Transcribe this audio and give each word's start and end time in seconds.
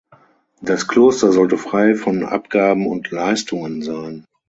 Das 0.63 0.87
Kloster 0.87 1.31
sollte 1.31 1.59
frei 1.59 1.93
von 1.93 2.23
Abgaben 2.23 2.87
und 2.87 3.11
Leistungen 3.11 3.83
sein. 3.83 4.25